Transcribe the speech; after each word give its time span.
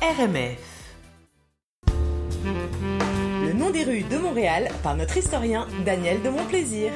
RMF. 0.00 0.58
Le 3.44 3.52
nom 3.52 3.70
des 3.70 3.82
rues 3.82 4.04
de 4.08 4.16
Montréal 4.16 4.68
par 4.80 4.96
notre 4.96 5.16
historien 5.16 5.66
Daniel 5.84 6.22
de 6.22 6.28
Montplaisir. 6.28 6.92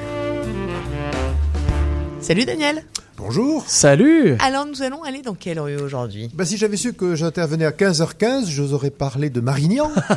Salut 2.21 2.45
Daniel 2.45 2.85
Bonjour. 3.17 3.65
Salut 3.67 4.37
Alors 4.39 4.65
nous 4.65 4.81
allons 4.81 5.03
aller 5.03 5.21
dans 5.21 5.33
quelle 5.33 5.59
rue 5.59 5.75
aujourd'hui? 5.75 6.31
Bah, 6.33 6.45
si 6.45 6.57
j'avais 6.57 6.77
su 6.77 6.93
que 6.93 7.15
j'intervenais 7.15 7.65
à 7.65 7.71
15h15, 7.71 8.47
je 8.47 8.61
vous 8.61 8.73
aurais 8.73 8.89
parlé 8.89 9.29
de 9.29 9.41
Marignan. 9.41 9.91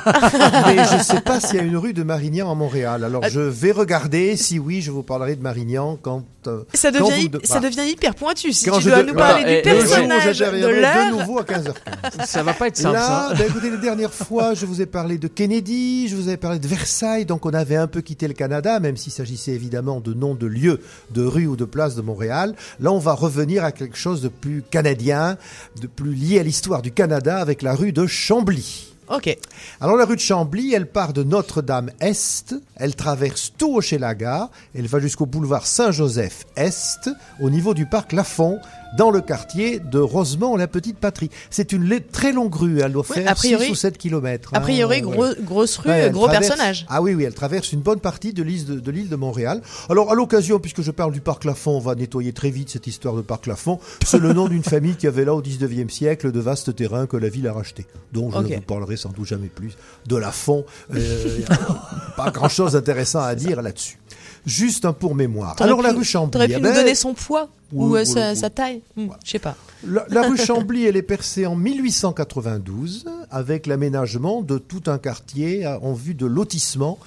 Mais 0.67 0.85
je 0.85 0.97
ne 0.97 1.03
sais 1.03 1.21
pas 1.21 1.41
s'il 1.41 1.57
y 1.57 1.61
a 1.61 1.63
une 1.63 1.77
rue 1.77 1.93
de 1.93 2.05
Marignan 2.05 2.51
à 2.51 2.55
Montréal. 2.55 3.03
Alors 3.03 3.25
je 3.29 3.41
vais 3.41 3.73
regarder. 3.73 4.37
Si 4.37 4.59
oui, 4.61 4.81
je 4.81 4.93
vous 4.93 5.03
parlerai 5.03 5.35
de 5.35 5.43
Marignan 5.43 5.99
quand. 6.01 6.25
Euh, 6.47 6.65
ça 6.75 6.91
quand 6.93 7.09
devient, 7.09 7.23
vous 7.23 7.39
de- 7.39 7.47
ça 7.47 7.61
bah, 7.61 7.69
devient 7.69 7.91
hyper 7.91 8.15
pointu. 8.15 8.53
Si 8.53 8.65
Quand 8.67 8.79
tu 8.79 8.85
je 8.85 8.89
dois 8.91 9.03
de- 9.03 9.09
nous 9.09 9.13
voilà. 9.15 9.35
parler 9.35 9.53
Et 9.59 9.63
du 9.63 9.69
le 9.69 9.75
le 9.75 9.81
jour 9.81 9.89
où 9.89 10.09
personnage 10.09 10.39
de 10.39 10.45
de 10.45 10.81
l'heure. 10.81 11.11
nouveau 11.11 11.39
à 11.39 11.43
15h15. 11.45 12.27
Ça 12.27 12.43
va 12.43 12.53
pas 12.55 12.69
être 12.69 12.77
simple 12.77 12.95
Là, 12.95 13.29
ça. 13.31 13.35
bah, 13.37 13.45
écoutez, 13.49 13.71
la 13.71 13.77
dernière 13.77 14.13
fois, 14.13 14.55
je 14.55 14.67
vous 14.67 14.81
ai 14.83 14.87
parlé 14.87 15.19
de 15.19 15.29
Kennedy, 15.29 16.09
je 16.09 16.17
vous 16.17 16.29
avais 16.29 16.37
parlé 16.37 16.59
de 16.59 16.67
Versailles, 16.67 17.25
donc 17.27 17.47
on 17.47 17.51
avait 17.51 17.77
un 17.77 17.87
peu 17.87 18.01
quitté 18.01 18.29
le 18.29 18.35
Canada, 18.35 18.81
même 18.81 18.97
s'il 18.97 19.13
s'agissait 19.13 19.53
évidemment 19.53 20.01
de 20.01 20.15
noms 20.15 20.35
de 20.35 20.47
lieux, 20.47 20.81
de 21.11 21.23
rues 21.25 21.47
ou 21.47 21.57
de 21.57 21.65
places 21.65 21.95
de 21.95 22.03
Montréal. 22.03 22.55
Là, 22.81 22.93
on 22.93 22.99
va 22.99 23.13
revenir 23.13 23.65
à 23.65 23.73
quelque 23.73 23.97
chose 23.97 24.23
de 24.23 24.29
plus 24.29 24.63
canadien, 24.71 25.37
de 25.81 25.87
plus 25.87 26.15
lié 26.15 26.41
à 26.41 26.43
l'histoire 26.43 26.83
du 26.83 26.93
Canada 26.93 27.39
avec 27.39 27.63
la 27.63 27.75
rue 27.75 27.93
de 27.93 28.07
Chambly. 28.07 28.93
Ok. 29.09 29.37
Alors 29.81 29.97
la 29.97 30.05
rue 30.05 30.17
de 30.17 30.21
Chambly, 30.21 30.75
elle 30.75 30.87
part 30.87 31.13
de 31.13 31.23
Notre-Dame-Est, 31.23 32.55
elle 32.77 32.95
traverse 32.95 33.53
tout 33.57 33.77
Hochelaga, 33.77 34.51
elle 34.75 34.87
va 34.87 34.99
jusqu'au 35.01 35.27
boulevard 35.27 35.67
Saint-Joseph-Est, 35.67 37.11
au 37.41 37.51
niveau 37.51 37.75
du 37.75 37.87
parc 37.87 38.13
Lafont, 38.13 38.59
dans 38.97 39.11
le 39.11 39.21
quartier 39.21 39.79
de 39.79 39.99
Rosemont-la-Petite-Patrie. 39.99 41.31
C'est 41.51 41.73
une 41.73 42.01
très 42.13 42.33
longue 42.33 42.55
rue, 42.55 42.81
elle 42.81 42.93
doit 42.93 43.05
faire 43.05 43.29
a 43.31 43.35
priori- 43.35 43.67
6 43.67 43.71
ou 43.73 43.75
7 43.75 43.99
kilomètres. 43.99 44.51
A 44.55 44.61
priori, 44.61 44.99
hein, 44.99 45.03
gros- 45.03 45.13
voilà. 45.15 45.35
grosse 45.43 45.77
rue, 45.79 45.91
Ouais, 45.91 46.11
gros 46.11 46.27
traverse- 46.27 46.49
personnage. 46.49 46.87
Ah 46.89 47.03
oui, 47.03 47.15
oui, 47.15 47.25
elle 47.25 47.35
traverse 47.35 47.73
une 47.73 47.81
bonne 47.81 48.01
partie 48.01 48.33
de 48.33 48.43
l'île 48.43 48.65
de, 48.65 48.81
de 48.81 48.91
l'île 48.91 49.09
de 49.09 49.17
Montréal. 49.17 49.61
Alors, 49.91 50.11
à 50.11 50.15
l'occasion, 50.15 50.59
puisque 50.59 50.83
je 50.83 50.91
parle 50.91 51.13
du 51.13 51.21
parc 51.21 51.45
Lafont, 51.45 51.73
on 51.73 51.81
va 51.81 51.95
nettoyer 51.95 52.33
très 52.33 52.51
vite 52.51 52.71
cette 52.71 52.87
histoire 52.87 53.15
de 53.15 53.23
parc 53.23 53.47
Lafont. 53.47 53.81
C'est 54.05 54.19
le 54.19 54.33
nom 54.33 54.49
d'une 54.49 54.65
famille 54.65 54.95
qui 54.97 55.07
avait 55.07 55.25
là 55.25 55.35
au 55.35 55.43
19e 55.43 55.91
siècle 55.91 56.33
de 56.33 56.41
vastes 56.41 56.75
terrains 56.75 57.07
que 57.07 57.17
la 57.17 57.29
ville 57.29 57.49
a 57.49 57.53
rachetés. 57.53 57.87
Donc, 58.13 58.33
je 58.33 58.39
ne 58.39 58.55
vous 58.57 58.61
parlerai 58.63 58.96
sans 58.97 59.11
doute 59.11 59.27
jamais 59.27 59.49
plus 59.49 59.77
de 60.07 60.17
Lafont. 60.17 60.65
Euh, 60.95 61.39
y 61.41 61.45
a 61.53 62.13
pas 62.17 62.31
grand 62.31 62.49
chose 62.49 62.73
d'intéressant 62.73 63.21
à 63.21 63.35
dire 63.35 63.63
là-dessus. 63.63 63.99
Juste 64.47 64.85
un 64.85 64.93
pour 64.93 65.17
mémoire. 65.17 65.57
Alors, 65.59 65.83
la 65.83 65.93
rue 65.93 66.05
Chambly. 66.05 66.31
T'aurais 66.31 66.47
pu 66.47 66.55
eh 66.55 66.57
nous 66.59 66.63
ben, 66.63 66.75
donner 66.75 66.95
son 66.95 67.15
poids 67.15 67.49
ou 67.73 67.97
euh, 67.97 68.05
sa, 68.05 68.49
taille 68.49 68.81
Hmm, 68.97 69.09
Je 69.25 69.31
sais 69.33 69.39
pas. 69.41 69.57
La, 69.85 70.07
la 70.09 70.23
rue 70.29 70.37
Chambly, 70.37 70.85
elle 70.87 70.97
est 70.97 71.03
percée 71.03 71.47
en 71.47 71.57
1892 71.57 73.07
avec 73.31 73.67
l'aménagement 73.67 74.43
de 74.43 74.59
tout 74.59 74.83
un 74.87 74.99
quartier 74.99 75.65
à- 75.65 75.81
en 75.83 75.93
vue 75.95 76.15
de 76.15 76.27
lotissement 76.27 76.99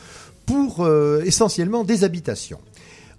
pour 0.45 0.85
euh, 0.85 1.21
essentiellement 1.25 1.83
des 1.83 2.03
habitations. 2.03 2.59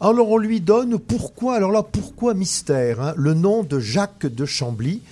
Alors 0.01 0.31
on 0.31 0.39
lui 0.39 0.61
donne 0.61 0.99
pourquoi, 0.99 1.55
alors 1.57 1.71
là 1.71 1.83
pourquoi 1.83 2.33
mystère, 2.35 3.01
hein, 3.03 3.15
le 3.17 3.35
nom 3.35 3.63
de 3.63 3.79
Jacques 3.79 4.27
de 4.27 4.47
Chambly, 4.47 5.03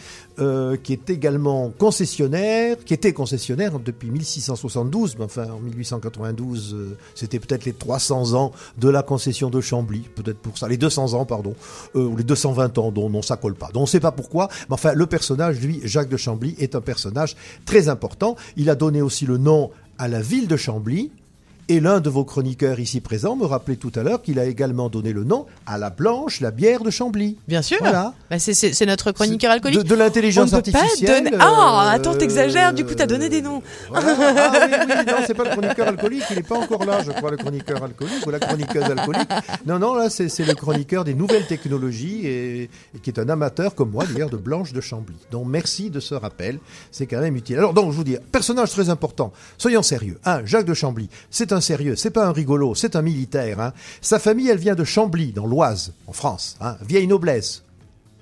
euh, 0.40 0.76
qui 0.76 0.92
est 0.92 1.10
également 1.10 1.72
concessionnaire, 1.76 2.76
qui 2.84 2.94
était 2.94 3.12
concessionnaire 3.12 3.78
depuis 3.78 4.10
1672, 4.10 5.16
mais 5.18 5.24
enfin 5.24 5.46
en 5.50 5.58
1892 5.58 6.74
euh, 6.74 6.96
c'était 7.14 7.38
peut-être 7.38 7.64
les 7.64 7.72
300 7.72 8.34
ans 8.34 8.52
de 8.78 8.88
la 8.88 9.02
concession 9.02 9.50
de 9.50 9.60
Chambly, 9.60 10.00
peut-être 10.14 10.38
pour 10.38 10.56
ça, 10.56 10.68
les 10.68 10.76
200 10.76 11.14
ans 11.14 11.24
pardon, 11.24 11.54
euh, 11.96 12.04
ou 12.04 12.16
les 12.16 12.24
220 12.24 12.78
ans 12.78 12.90
dont 12.90 13.10
non 13.10 13.22
ça 13.22 13.36
colle 13.36 13.54
pas, 13.54 13.66
donc 13.66 13.76
on 13.76 13.80
ne 13.82 13.86
sait 13.86 14.00
pas 14.00 14.12
pourquoi, 14.12 14.48
mais 14.68 14.74
enfin 14.74 14.92
le 14.94 15.06
personnage 15.06 15.60
lui, 15.60 15.80
Jacques 15.84 16.08
de 16.08 16.16
Chambly, 16.16 16.54
est 16.58 16.74
un 16.74 16.80
personnage 16.80 17.36
très 17.64 17.88
important. 17.88 18.36
Il 18.56 18.70
a 18.70 18.74
donné 18.74 19.02
aussi 19.02 19.26
le 19.26 19.38
nom 19.38 19.70
à 19.98 20.08
la 20.08 20.20
ville 20.20 20.46
de 20.46 20.56
Chambly, 20.56 21.10
et 21.68 21.80
l'un 21.80 22.00
de 22.00 22.08
vos 22.10 22.24
chroniqueurs 22.24 22.80
ici 22.80 23.00
présents 23.00 23.36
me 23.36 23.44
rappelait 23.44 23.76
tout 23.76 23.92
à 23.94 24.02
l'heure 24.02 24.22
qu'il 24.22 24.38
a 24.38 24.44
également 24.44 24.88
donné 24.88 25.12
le 25.12 25.24
nom 25.24 25.46
à 25.66 25.76
la 25.78 25.90
Blanche, 25.90 26.40
la 26.40 26.50
bière 26.50 26.82
de 26.82 26.90
Chambly. 26.90 27.36
Bien 27.46 27.62
sûr. 27.62 27.78
Voilà. 27.80 28.14
Bah, 28.30 28.38
c'est- 28.38 28.86
notre 28.86 29.12
chroniqueur 29.12 29.52
alcoolique. 29.52 29.82
De, 29.84 29.94
l'intelligence 29.94 30.50
pas 30.50 30.56
artificielle. 30.58 31.24
donner- 31.24 31.36
Ah, 31.40 31.90
euh, 31.92 31.96
attends, 31.96 32.14
t'exagères, 32.14 32.72
du 32.72 32.84
coup, 32.84 32.94
t'as 32.94 33.06
donné 33.06 33.28
des 33.28 33.42
noms. 33.42 33.62
voilà. 33.88 34.06
Ah 34.18 34.50
oui, 34.66 34.74
oui, 34.88 34.94
non, 35.06 35.12
c'est 35.26 35.34
pas 35.34 35.44
le 35.44 35.50
chroniqueur 35.50 35.88
alcoolique, 35.88 36.22
il 36.30 36.36
n'est 36.36 36.42
pas 36.42 36.58
encore 36.58 36.84
là, 36.84 37.02
je 37.04 37.10
crois, 37.12 37.30
le 37.30 37.36
chroniqueur 37.36 37.82
alcoolique 37.84 38.26
ou 38.26 38.30
la 38.30 38.38
chroniqueuse 38.38 38.84
alcoolique. 38.84 39.28
Non, 39.66 39.78
non, 39.78 39.94
là, 39.94 40.08
c'est 40.10 40.28
c'est 40.28 40.44
le 40.44 40.54
chroniqueur 40.54 41.04
des 41.04 41.14
nouvelles 41.14 41.46
technologies 41.46 42.26
et, 42.26 42.62
et 42.62 42.98
qui 43.02 43.10
est 43.10 43.18
un 43.18 43.28
amateur 43.28 43.74
comme 43.74 43.90
moi, 43.90 44.04
d'ailleurs, 44.10 44.30
de 44.30 44.36
Blanche 44.36 44.72
de 44.72 44.80
Chambly. 44.80 45.16
Donc, 45.30 45.46
merci 45.48 45.90
de 45.90 46.00
ce 46.00 46.14
rappel, 46.14 46.58
c'est 46.90 47.06
quand 47.06 47.20
même 47.20 47.36
utile. 47.36 47.58
Alors, 47.58 47.74
donc, 47.74 47.92
je 47.92 47.96
vous 47.96 48.04
dis, 48.04 48.16
personnage 48.32 48.70
très 48.70 48.88
important, 48.90 49.32
soyons 49.58 49.82
sérieux. 49.82 50.18
Un, 50.24 50.44
Jacques 50.46 50.66
de 50.66 50.74
Chambly, 50.74 51.08
c'est 51.30 51.52
un 51.52 51.57
sérieux, 51.60 51.96
c'est 51.96 52.10
pas 52.10 52.26
un 52.26 52.32
rigolo, 52.32 52.74
c'est 52.74 52.96
un 52.96 53.02
militaire. 53.02 53.60
hein. 53.60 53.72
Sa 54.00 54.18
famille, 54.18 54.48
elle 54.48 54.58
vient 54.58 54.74
de 54.74 54.84
Chambly, 54.84 55.32
dans 55.32 55.46
l'Oise, 55.46 55.92
en 56.06 56.12
France, 56.12 56.56
hein. 56.60 56.76
vieille 56.86 57.06
noblesse, 57.06 57.62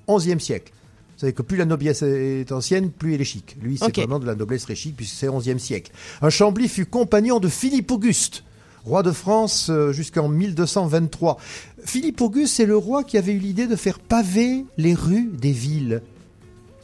11e 0.09 0.39
siècle. 0.39 0.73
Vous 1.17 1.21
savez 1.21 1.33
que 1.33 1.43
plus 1.43 1.57
la 1.57 1.65
noblesse 1.65 2.03
est 2.03 2.53
ancienne, 2.53 2.91
plus 2.91 3.15
elle 3.15 3.23
est 3.23 3.25
chic. 3.25 3.57
Lui, 3.63 3.79
c'est 3.79 3.87
Ok. 3.87 3.97
vraiment 3.97 4.19
de 4.19 4.27
la 4.27 4.35
noblesse 4.35 4.63
très 4.65 4.75
chic, 4.75 4.95
puisque 4.97 5.15
c'est 5.15 5.29
11e 5.29 5.59
siècle. 5.59 5.91
Un 6.21 6.29
Chambly 6.29 6.69
fut 6.69 6.85
compagnon 6.85 7.41
de 7.41 7.49
Philippe 7.49 7.91
Auguste, 7.91 8.45
roi 8.85 9.03
de 9.03 9.13
France 9.13 9.69
euh, 9.71 9.93
jusqu'en 9.93 10.29
1223. 10.29 11.39
Philippe 11.85 12.21
Auguste, 12.21 12.55
c'est 12.57 12.67
le 12.67 12.77
roi 12.77 13.03
qui 13.03 13.17
avait 13.17 13.33
eu 13.33 13.39
l'idée 13.39 13.67
de 13.67 13.77
faire 13.77 13.99
paver 13.99 14.67
les 14.77 14.93
rues 14.95 15.31
des 15.33 15.53
villes. 15.53 16.03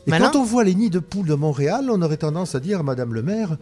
Et 0.06 0.10
Malin. 0.10 0.30
quand 0.30 0.38
on 0.40 0.44
voit 0.44 0.64
les 0.64 0.74
nids 0.74 0.90
de 0.90 0.98
poules 0.98 1.26
de 1.26 1.34
Montréal, 1.34 1.88
on 1.90 2.00
aurait 2.02 2.16
tendance 2.16 2.54
à 2.54 2.60
dire 2.60 2.80
à 2.80 2.82
Madame 2.82 3.12
le 3.14 3.22
maire, 3.22 3.56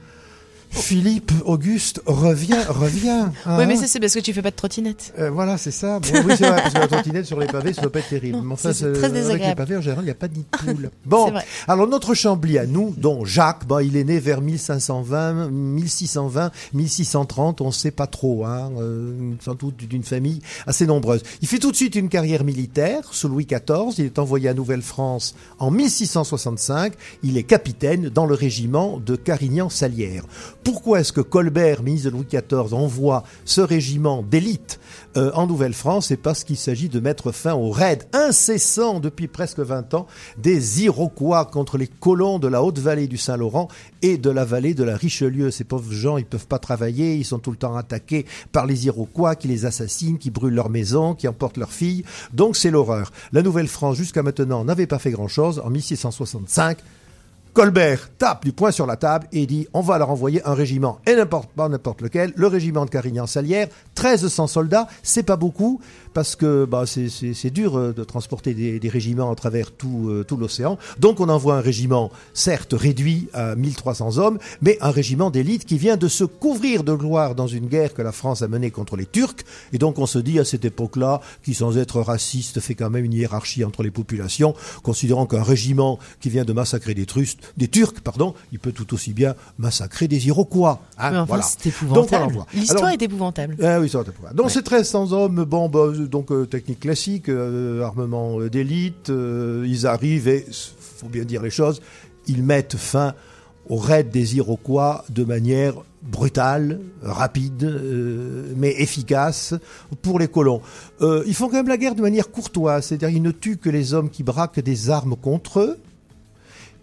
Philippe 0.71 1.33
Auguste, 1.45 2.01
reviens, 2.07 2.65
reviens. 2.69 3.27
Oui, 3.27 3.33
hein. 3.45 3.67
mais 3.67 3.77
ça, 3.77 3.87
c'est 3.87 4.01
parce 4.01 4.15
que 4.15 4.21
tu 4.21 4.33
fais 4.33 4.43
pas 4.43 4.51
de 4.51 4.57
trottinette. 4.57 5.13
Euh, 5.19 5.31
voilà, 5.31 5.59
c'est 5.59 5.71
ça. 5.71 5.99
Bon, 5.99 6.09
oui, 6.25 6.35
c'est 6.37 6.47
vrai, 6.49 6.63
parce 6.63 6.75
que 6.75 6.79
la 6.79 6.87
trottinette 6.89 7.27
sur 7.27 7.39
les 7.41 7.47
pavés, 7.47 7.73
ça 7.73 7.83
doit 7.83 7.93
pas 7.93 7.99
être 7.99 8.09
terrible. 8.09 8.39
Non, 8.39 8.43
Mais 8.45 8.53
enfin, 8.53 8.73
c'est 8.73 8.93
très 8.93 9.05
Avec 9.05 9.15
les 9.15 9.21
désagréable. 9.23 9.57
pavés, 9.57 9.77
en 9.77 9.81
général, 9.81 10.05
il 10.05 10.07
n'y 10.07 10.13
a 10.13 10.15
pas 10.15 10.29
de 10.29 10.35
nid 10.37 10.47
de 10.51 10.73
poule. 10.73 10.91
Bon, 11.05 11.33
alors 11.67 11.89
notre 11.89 12.15
Chambly 12.15 12.59
à 12.59 12.67
nous, 12.67 12.95
dont 12.97 13.25
Jacques, 13.25 13.67
bah, 13.67 13.83
il 13.83 13.97
est 13.97 14.05
né 14.05 14.21
vers 14.21 14.41
1520, 14.41 15.51
1620, 15.51 16.53
1630, 16.73 17.61
on 17.61 17.67
ne 17.67 17.73
sait 17.73 17.91
pas 17.91 18.07
trop, 18.07 18.45
hein, 18.45 18.71
euh, 18.79 19.33
sans 19.41 19.55
doute 19.55 19.77
d'une 19.77 20.05
famille 20.05 20.41
assez 20.67 20.87
nombreuse. 20.87 21.23
Il 21.43 21.49
fait 21.49 21.59
tout 21.59 21.71
de 21.73 21.77
suite 21.77 21.97
une 21.97 22.09
carrière 22.09 22.45
militaire 22.45 23.03
sous 23.13 23.29
Louis 23.29 23.47
XIV. 23.47 23.95
Il 23.99 24.05
est 24.05 24.19
envoyé 24.19 24.49
à 24.49 24.55
Nouvelle-France 24.55 25.35
en 25.59 25.71
1665. 25.71 26.93
Il 27.23 27.37
est 27.37 27.43
capitaine 27.43 28.09
dans 28.09 28.27
le 28.27 28.35
régiment 28.35 29.01
de 29.05 29.17
Carignan-Salière. 29.17 30.25
Pourquoi 30.63 31.01
est-ce 31.01 31.13
que 31.13 31.23
Colbert, 31.23 31.83
ministre 31.83 32.11
de 32.11 32.17
Louis 32.17 32.27
XIV, 32.27 32.75
envoie 32.75 33.25
ce 33.47 33.63
régiment 33.63 34.23
d'élite 34.23 34.79
euh, 35.17 35.31
en 35.35 35.47
Nouvelle-France? 35.47 36.09
C'est 36.09 36.19
parce 36.19 36.45
qu'il 36.45 36.59
s'agit 36.59 36.91
de 36.91 37.01
mettre 37.01 37.33
fin 37.33 37.55
au 37.55 37.71
raid 37.71 38.07
incessant 38.13 39.01
depuis 39.01 39.27
presque 39.27 39.61
20 39.61 39.95
ans 39.95 40.07
des 40.37 40.85
Iroquois 40.85 41.47
contre 41.47 41.79
les 41.79 41.87
colons 41.87 42.39
de 42.39 42.47
la 42.47 42.63
haute 42.63 42.79
vallée 42.79 43.07
du 43.07 43.17
Saint-Laurent 43.17 43.69
et 44.03 44.19
de 44.19 44.29
la 44.29 44.45
vallée 44.45 44.75
de 44.75 44.85
la 44.85 44.97
Richelieu. 44.97 45.51
Ces 45.51 45.65
pauvres 45.65 45.93
gens, 45.93 46.19
ils 46.19 46.27
peuvent 46.27 46.47
pas 46.47 46.59
travailler, 46.59 47.17
ils 47.17 47.25
sont 47.25 47.39
tout 47.39 47.51
le 47.51 47.57
temps 47.57 47.77
attaqués 47.77 48.27
par 48.53 48.67
les 48.67 48.87
Iroquois 48.87 49.37
qui 49.37 49.49
les 49.49 49.65
assassinent, 49.65 50.19
qui 50.19 50.31
brûlent 50.31 50.55
leurs 50.55 50.71
maisons, 50.71 51.15
qui 51.15 51.27
emportent 51.27 51.57
leurs 51.57 51.73
filles. 51.73 52.05
Donc 52.35 52.57
c'est 52.57 52.71
l'horreur. 52.71 53.13
La 53.33 53.41
Nouvelle-France, 53.41 53.97
jusqu'à 53.97 54.23
maintenant, 54.23 54.65
n'avait 54.65 54.87
pas 54.87 54.99
fait 54.99 55.11
grand-chose. 55.11 55.63
En 55.65 55.71
1665, 55.71 56.79
Colbert 57.53 58.11
tape 58.17 58.45
du 58.45 58.53
poing 58.53 58.71
sur 58.71 58.87
la 58.87 58.97
table 58.97 59.27
et 59.33 59.47
dit 59.47 59.67
on 59.75 59.81
va 59.81 59.99
leur 59.99 60.11
envoyer 60.11 60.41
un 60.47 60.55
régiment 60.55 60.99
et 61.07 61.15
n'importe 61.15 61.51
pas 61.51 61.69
lequel, 61.69 62.33
le 62.37 62.47
régiment 62.47 62.85
de 62.85 62.91
Carignan-Salière, 62.91 63.69
1300 63.99 64.47
soldats, 64.47 64.87
c'est 65.03 65.23
pas 65.25 65.37
beaucoup 65.37 65.81
parce 66.15 66.37
que 66.37 66.65
bah, 66.65 66.85
c'est- 66.87 67.51
dur 67.51 67.77
euh, 67.79 67.93
de 67.93 68.05
transporter 68.05 68.55
des, 68.55 68.89
régiments 68.89 69.31
à 69.31 69.35
travers 69.35 69.73
tout, 69.73 70.09
euh, 70.09 70.25
tout 70.25 70.37
l'océan. 70.37 70.79
Donc 70.99 71.21
on 71.21 71.29
envoie 71.29 71.57
un 71.57 71.61
régiment 71.61 72.11
certes 72.35 72.75
réduit 72.77 73.29
à 73.33 73.55
1300 73.57 74.19
hommes, 74.19 74.39
mais 74.63 74.77
un 74.81 74.91
régiment 74.91 75.31
d'élite 75.31 75.65
qui 75.65 75.79
vient 75.79 75.97
de 75.97 76.09
se 76.09 76.25
couvrir 76.25 76.83
de 76.85 76.95
gloire 76.95 77.35
dans 77.35 77.47
une 77.47 77.67
guerre 77.67 77.95
que 77.95 78.03
la 78.03 78.13
France 78.13 78.43
a 78.43 78.49
menée 78.49 78.71
contre 78.71 78.97
les 78.97 79.07
Turcs. 79.07 79.37
Et 79.73 79.79
donc 79.79 79.99
on 79.99 80.07
se 80.07 80.19
dit 80.19 80.39
à 80.39 80.45
cette 80.45 80.65
époque-là, 80.65 81.21
qui 81.43 81.55
sans 81.55 81.77
être 81.79 82.01
raciste 82.01 82.61
fait 82.61 82.75
quand 82.75 82.91
même 82.91 83.05
une 83.05 83.13
hiérarchie 83.15 83.65
entre 83.65 83.83
les 83.83 83.91
populations, 83.91 84.55
considérant 84.83 85.27
qu'un 85.27 85.43
régiment 85.43 85.99
qui 86.21 86.31
vient 86.31 86.45
de 86.45 86.53
massacrer 86.53 86.95
des, 86.95 87.07
Trus- 87.07 87.37
des 87.57 87.69
Turcs, 87.69 88.01
pardon, 88.03 88.35
il 88.53 88.59
peut 88.59 88.73
tout 88.73 88.93
aussi 88.95 89.13
bien 89.13 89.35
massacrer 89.59 90.09
des 90.09 90.27
Iroquois. 90.29 90.81
hein, 90.99 91.11
enfin, 91.11 91.25
voilà. 91.25 91.43
c'est 91.43 91.67
épouvantable. 91.69 92.45
L'histoire 92.55 92.91
est 92.91 93.03
épouvantable. 93.03 93.57
ah 93.63 93.81
oui, 93.81 93.87
épouvantable. 93.87 94.35
Donc 94.37 94.47
Ouais. 94.47 94.53
c'est 94.53 94.61
1300 94.71 95.13
hommes, 95.13 95.45
bon, 95.45 95.69
bah, 95.69 95.89
donc 96.11 96.31
euh, 96.33 96.47
technique 96.47 96.81
classique, 96.81 97.29
euh, 97.29 97.83
armement 97.83 98.41
euh, 98.41 98.49
d'élite, 98.51 99.11
ils 99.11 99.87
arrivent 99.87 100.29
et, 100.29 100.47
faut 100.51 101.09
bien 101.09 101.25
dire 101.25 101.43
les 101.43 101.51
choses, 101.51 101.81
ils 102.27 102.43
mettent 102.43 102.77
fin 102.77 103.15
au 103.69 103.77
raid 103.77 104.11
des 104.11 104.37
Iroquois 104.37 105.05
de 105.11 105.25
manière 105.25 105.75
brutale, 106.03 106.81
rapide, 107.03 107.63
euh, 107.65 108.53
mais 108.57 108.75
efficace 108.81 109.55
pour 110.03 110.19
les 110.19 110.29
colons. 110.29 110.61
Euh, 111.03 111.23
ils 111.27 111.35
font 111.35 111.47
quand 111.47 111.57
même 111.57 111.69
la 111.69 111.77
guerre 111.77 111.95
de 111.95 112.03
manière 112.03 112.31
courtoise, 112.31 112.87
c'est-à-dire 112.87 113.11
ils 113.11 113.23
ne 113.23 113.31
tuent 113.31 113.59
que 113.59 113.71
les 113.71 113.95
hommes 113.95 114.11
qui 114.11 114.23
braquent 114.23 114.61
des 114.61 114.91
armes 114.91 115.15
contre 115.17 115.61
eux, 115.61 115.79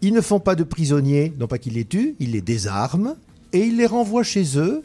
Ils 0.02 0.14
ne 0.14 0.22
font 0.22 0.40
pas 0.40 0.56
de 0.56 0.64
prisonniers, 0.64 1.34
non 1.40 1.48
pas 1.48 1.58
qu'ils 1.58 1.74
les 1.74 1.86
tuent, 1.86 2.16
ils 2.20 2.32
les 2.32 2.42
désarment 2.42 3.16
et 3.54 3.62
ils 3.62 3.78
les 3.78 3.86
renvoient 3.86 4.24
chez 4.24 4.58
eux 4.58 4.84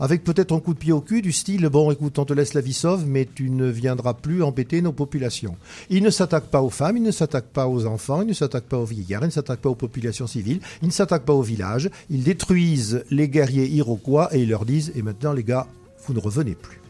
avec 0.00 0.24
peut-être 0.24 0.52
un 0.52 0.60
coup 0.60 0.74
de 0.74 0.78
pied 0.78 0.92
au 0.92 1.00
cul 1.00 1.22
du 1.22 1.32
style 1.32 1.68
bon 1.68 1.90
écoute 1.90 2.18
on 2.18 2.24
te 2.24 2.32
laisse 2.32 2.54
la 2.54 2.60
vie 2.60 2.72
sauve 2.72 3.06
mais 3.06 3.28
tu 3.32 3.50
ne 3.50 3.68
viendras 3.68 4.14
plus 4.14 4.42
embêter 4.42 4.82
nos 4.82 4.92
populations. 4.92 5.56
Ils 5.90 6.02
ne 6.02 6.10
s'attaquent 6.10 6.50
pas 6.50 6.62
aux 6.62 6.70
femmes, 6.70 6.96
ils 6.96 7.02
ne 7.02 7.10
s'attaquent 7.10 7.52
pas 7.52 7.68
aux 7.68 7.86
enfants, 7.86 8.22
ils 8.22 8.28
ne 8.28 8.32
s'attaquent 8.32 8.64
pas 8.64 8.78
aux 8.78 8.84
vieillards, 8.84 9.22
ils 9.22 9.26
ne 9.26 9.32
s'attaquent 9.32 9.60
pas 9.60 9.70
aux 9.70 9.74
populations 9.74 10.26
civiles, 10.26 10.60
ils 10.82 10.88
ne 10.88 10.92
s'attaquent 10.92 11.24
pas 11.24 11.34
aux 11.34 11.42
villages, 11.42 11.90
ils 12.10 12.22
détruisent 12.22 13.04
les 13.10 13.28
guerriers 13.28 13.68
iroquois 13.68 14.34
et 14.34 14.42
ils 14.42 14.48
leur 14.48 14.64
disent 14.64 14.92
et 14.94 15.02
maintenant 15.02 15.32
les 15.32 15.44
gars 15.44 15.66
vous 16.06 16.14
ne 16.14 16.20
revenez 16.20 16.54
plus. 16.54 16.83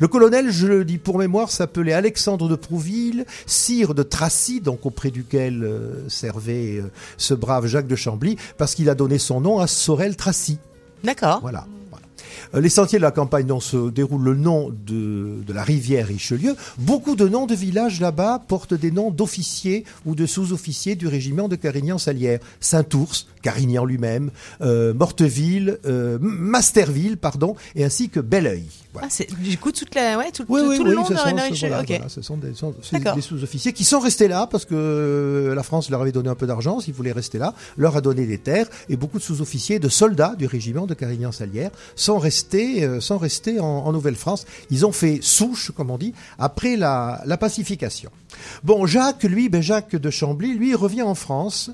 Le 0.00 0.08
colonel, 0.08 0.50
je 0.50 0.66
le 0.66 0.84
dis 0.84 0.98
pour 0.98 1.18
mémoire, 1.18 1.50
s'appelait 1.50 1.92
Alexandre 1.92 2.48
de 2.48 2.56
Prouville, 2.56 3.24
sire 3.46 3.94
de 3.94 4.02
Tracy, 4.02 4.60
donc 4.60 4.86
auprès 4.86 5.10
duquel 5.10 5.64
euh, 5.64 6.08
servait 6.08 6.78
euh, 6.78 6.90
ce 7.16 7.34
brave 7.34 7.66
Jacques 7.66 7.86
de 7.86 7.96
Chambly, 7.96 8.36
parce 8.58 8.74
qu'il 8.74 8.88
a 8.90 8.94
donné 8.94 9.18
son 9.18 9.40
nom 9.40 9.58
à 9.58 9.66
Sorel 9.66 10.16
Tracy. 10.16 10.58
D'accord. 11.04 11.40
Voilà. 11.40 11.66
voilà. 11.90 12.06
Euh, 12.54 12.60
Les 12.60 12.68
sentiers 12.68 12.98
de 12.98 13.02
la 13.02 13.10
campagne 13.10 13.46
dont 13.46 13.60
se 13.60 13.90
déroule 13.90 14.22
le 14.22 14.34
nom 14.34 14.70
de, 14.70 15.42
de 15.46 15.52
la 15.52 15.62
rivière 15.62 16.06
Richelieu, 16.06 16.56
beaucoup 16.78 17.16
de 17.16 17.28
noms 17.28 17.46
de 17.46 17.54
villages 17.54 18.00
là-bas 18.00 18.42
portent 18.46 18.74
des 18.74 18.90
noms 18.90 19.10
d'officiers 19.10 19.84
ou 20.06 20.14
de 20.14 20.26
sous-officiers 20.26 20.94
du 20.94 21.08
régiment 21.08 21.48
de 21.48 21.56
Carignan-Salière. 21.56 22.40
Saint-Ours, 22.60 23.26
Carignan 23.42 23.84
lui-même, 23.84 24.30
euh, 24.60 24.94
Morteville, 24.94 25.78
euh, 25.86 26.18
Masterville, 26.20 27.16
pardon, 27.16 27.56
et 27.74 27.84
ainsi 27.84 28.08
que 28.08 28.20
Belleuil. 28.20 28.64
Voilà. 28.92 29.08
Ah, 29.08 29.10
c'est 29.14 29.32
du 29.40 29.56
coup 29.56 29.72
toute 29.72 29.94
la, 29.94 30.18
ouais, 30.18 30.30
tout, 30.32 30.44
Oui, 30.48 30.60
tout, 30.60 30.68
oui, 30.68 30.76
tout 30.76 30.82
oui, 30.84 30.88
le 30.90 30.94
long 30.96 31.02
de 31.08 31.14
voilà, 31.14 31.80
Ok. 31.80 31.86
voilà, 31.88 32.08
ce 32.08 32.20
sont 32.20 32.36
des, 32.36 32.52
sont- 32.54 32.74
sous-officiers 33.20 33.72
qui 33.72 33.84
sont 33.84 34.00
restés 34.00 34.28
là 34.28 34.46
parce 34.50 34.66
que 34.66 34.74
euh, 34.74 35.54
la 35.54 35.62
France 35.62 35.88
leur 35.90 36.02
avait 36.02 36.12
donné 36.12 36.28
un 36.28 36.34
peu 36.34 36.46
d'argent, 36.46 36.80
s'ils 36.80 36.92
voulaient 36.92 37.12
rester 37.12 37.38
là, 37.38 37.54
leur 37.78 37.96
a 37.96 38.00
donné 38.02 38.26
des 38.26 38.36
terres 38.38 38.66
et 38.90 38.96
beaucoup 38.96 39.18
de 39.18 39.22
sous-officiers, 39.22 39.78
de 39.78 39.88
soldats 39.88 40.34
du 40.36 40.44
régiment 40.46 40.86
de 40.86 40.92
Carignan-Salière 40.94 41.70
sont 41.96 42.18
restés, 42.18 42.84
euh, 42.84 43.00
sont 43.00 43.16
restés 43.18 43.60
en, 43.60 43.64
en 43.66 43.92
Nouvelle-France. 43.92 44.44
Ils 44.70 44.84
ont 44.84 44.92
fait 44.92 45.20
souche, 45.22 45.70
comme 45.74 45.90
on 45.90 45.96
dit, 45.98 46.12
après 46.38 46.76
la, 46.76 47.22
la 47.24 47.36
pacification. 47.38 48.10
Bon, 48.62 48.84
Jacques, 48.86 49.24
lui, 49.24 49.48
ben 49.48 49.62
Jacques 49.62 49.96
de 49.96 50.10
Chambly, 50.10 50.54
lui, 50.54 50.70
il 50.70 50.76
revient 50.76 51.02
en 51.02 51.14
France. 51.14 51.70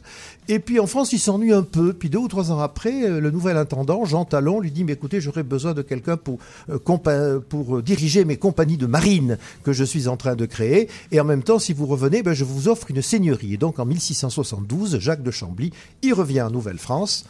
Et 0.48 0.58
puis 0.60 0.80
en 0.80 0.86
France, 0.86 1.12
il 1.12 1.18
s'ennuie 1.18 1.52
un 1.58 1.62
peu. 1.62 1.92
Puis 1.92 2.08
deux 2.08 2.18
ou 2.18 2.28
trois 2.28 2.50
ans 2.52 2.60
après, 2.60 3.04
euh, 3.04 3.20
le 3.20 3.30
nouvel 3.30 3.56
intendant, 3.56 4.04
Jean 4.04 4.24
Talon, 4.24 4.60
lui 4.60 4.70
dit, 4.70 4.84
mais 4.84 4.92
écoutez, 4.92 5.20
j'aurais 5.20 5.42
besoin 5.42 5.74
de 5.74 5.82
quelqu'un 5.82 6.16
pour, 6.16 6.38
euh, 6.70 6.78
euh, 7.06 7.82
diriger 7.82 8.24
mes 8.24 8.36
compagnies 8.36 8.76
de 8.76 8.86
marine 8.86 9.38
que 9.64 9.72
je 9.72 9.84
suis 9.84 10.08
en 10.08 10.16
train 10.16 10.36
de 10.36 10.46
créer. 10.46 10.88
Et 11.12 11.20
en 11.20 11.24
même 11.24 11.42
temps, 11.42 11.58
si 11.58 11.72
vous 11.72 11.86
revenez, 11.86 12.22
ben, 12.22 12.32
je 12.32 12.44
vous 12.44 12.68
offre 12.68 12.90
une 12.90 13.02
seigneurie. 13.02 13.54
Et 13.54 13.56
donc 13.56 13.78
en 13.78 13.84
1672, 13.84 14.98
Jacques 14.98 15.22
de 15.22 15.30
Chambly, 15.30 15.72
il 16.02 16.14
revient 16.14 16.42
en 16.42 16.50
Nouvelle-France. 16.50 17.24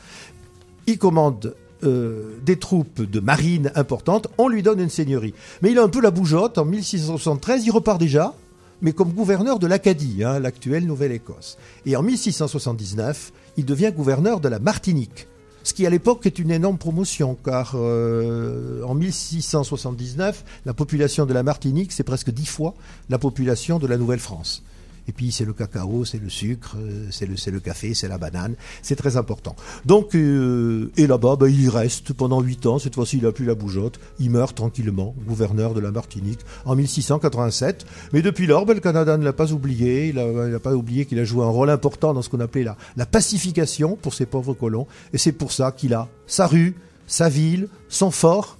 Il 0.86 0.98
commande 0.98 1.54
des 1.80 2.56
troupes 2.58 3.02
de 3.02 3.20
marine 3.20 3.70
importantes, 3.76 4.26
on 4.36 4.48
lui 4.48 4.64
donne 4.64 4.80
une 4.80 4.88
seigneurie. 4.88 5.32
Mais 5.62 5.70
il 5.70 5.78
a 5.78 5.84
un 5.84 5.88
peu 5.88 6.00
la 6.00 6.10
bougeotte, 6.10 6.58
en 6.58 6.64
1673, 6.64 7.66
il 7.66 7.70
repart 7.70 8.00
déjà, 8.00 8.34
mais 8.80 8.92
comme 8.92 9.12
gouverneur 9.12 9.58
de 9.58 9.66
l'Acadie, 9.66 10.24
hein, 10.24 10.38
l'actuelle 10.38 10.86
Nouvelle-Écosse. 10.86 11.58
Et 11.86 11.96
en 11.96 12.02
1679, 12.02 13.32
il 13.56 13.64
devient 13.64 13.92
gouverneur 13.94 14.40
de 14.40 14.48
la 14.48 14.58
Martinique. 14.58 15.26
Ce 15.64 15.74
qui 15.74 15.86
à 15.86 15.90
l'époque 15.90 16.24
est 16.24 16.38
une 16.38 16.50
énorme 16.50 16.78
promotion, 16.78 17.36
car 17.44 17.72
euh, 17.74 18.82
en 18.84 18.94
1679, 18.94 20.44
la 20.64 20.72
population 20.72 21.26
de 21.26 21.34
la 21.34 21.42
Martinique, 21.42 21.92
c'est 21.92 22.04
presque 22.04 22.30
dix 22.30 22.46
fois 22.46 22.74
la 23.10 23.18
population 23.18 23.78
de 23.78 23.86
la 23.86 23.98
Nouvelle-France. 23.98 24.62
Et 25.08 25.12
puis 25.12 25.32
c'est 25.32 25.46
le 25.46 25.54
cacao, 25.54 26.04
c'est 26.04 26.20
le 26.20 26.28
sucre, 26.28 26.76
euh, 26.78 27.06
c'est 27.10 27.26
le, 27.26 27.34
le 27.50 27.60
café, 27.60 27.94
c'est 27.94 28.08
la 28.08 28.18
banane. 28.18 28.54
C'est 28.82 28.94
très 28.94 29.16
important. 29.16 29.56
Donc, 29.86 30.14
euh, 30.14 30.92
et 30.98 31.06
là-bas, 31.06 31.36
ben, 31.36 31.48
il 31.48 31.70
reste 31.70 32.12
pendant 32.12 32.42
huit 32.42 32.66
ans. 32.66 32.78
Cette 32.78 32.94
fois-ci, 32.94 33.16
il 33.16 33.22
n'a 33.22 33.32
plus 33.32 33.46
la 33.46 33.54
bougeotte. 33.54 33.98
Il 34.18 34.30
meurt 34.30 34.54
tranquillement, 34.54 35.14
gouverneur 35.26 35.72
de 35.72 35.80
la 35.80 35.90
Martinique, 35.90 36.40
en 36.66 36.76
1687. 36.76 37.86
Mais 38.12 38.20
depuis 38.20 38.46
lors, 38.46 38.66
ben, 38.66 38.74
le 38.74 38.80
Canada 38.80 39.16
ne 39.16 39.24
l'a 39.24 39.32
pas 39.32 39.50
oublié. 39.52 40.08
Il 40.08 40.16
n'a 40.16 40.60
pas 40.60 40.74
oublié 40.74 41.06
qu'il 41.06 41.18
a 41.18 41.24
joué 41.24 41.42
un 41.42 41.48
rôle 41.48 41.70
important 41.70 42.12
dans 42.12 42.20
ce 42.20 42.28
qu'on 42.28 42.40
appelait 42.40 42.64
la, 42.64 42.76
la 42.96 43.06
pacification 43.06 43.96
pour 43.96 44.12
ces 44.12 44.26
pauvres 44.26 44.52
colons. 44.52 44.86
Et 45.14 45.18
c'est 45.18 45.32
pour 45.32 45.52
ça 45.52 45.72
qu'il 45.72 45.94
a 45.94 46.08
sa 46.26 46.46
rue, 46.46 46.76
sa 47.06 47.30
ville, 47.30 47.68
son 47.88 48.10
fort 48.10 48.58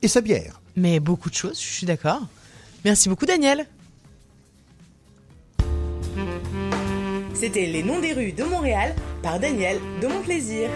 et 0.00 0.08
sa 0.08 0.22
bière. 0.22 0.62
Mais 0.76 0.98
beaucoup 0.98 1.28
de 1.28 1.34
choses, 1.34 1.60
je 1.60 1.66
suis 1.66 1.86
d'accord. 1.86 2.22
Merci 2.84 3.10
beaucoup, 3.10 3.26
Daniel. 3.26 3.66
C'était 7.44 7.66
Les 7.66 7.82
Noms 7.82 8.00
des 8.00 8.14
rues 8.14 8.32
de 8.32 8.42
Montréal 8.42 8.94
par 9.22 9.38
Daniel 9.38 9.76
de 10.00 10.06
Mon 10.06 10.22
Plaisir. 10.22 10.70